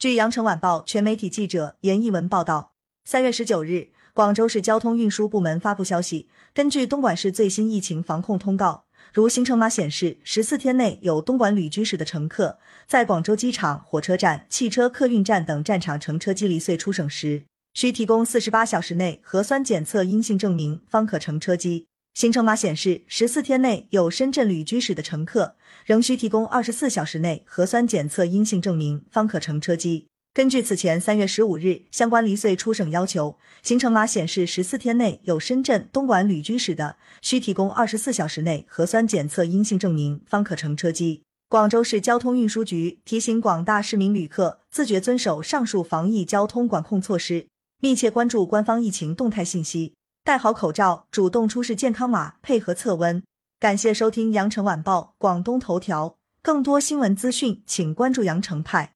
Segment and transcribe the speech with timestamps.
[0.00, 2.72] 据羊城晚报全媒体记者严艺文报道，
[3.04, 17.42] 三月十九日，广州市交通运输部门发布消息，根据东莞市最新疫情防控通告，如行程码显示十四天内有东莞旅居史的乘客，在广州机场、火车站、汽车客运站等站场乘车机离穗出省时，
[17.74, 21.88] 需提供四十八小时内核酸检测阴性证明，方可乘车机。
[22.14, 25.56] 行程码显示，十四天内有深圳旅居史的乘客，
[25.86, 30.06] 仍需提供二十四小时内核酸检测阴性证明，方可乘车机。
[30.34, 41.22] 根据此前三月十五日相关离穗出省要求，行程码显示十四天内有深圳、东莞旅居史的，需提供二十四小时内核酸检测阴性证明，方可乘车机。
[41.48, 47.46] 广州市交通运输局提醒广大市民旅客，自觉遵守上述防疫交通管控措施，
[47.80, 49.94] 密切关注官方疫情动态信息。
[50.22, 53.22] 戴好口罩，主动出示健康码，配合测温。
[53.58, 58.94] 感谢收听羊城晚报广东头条，更多新闻资讯，请关注羊城派。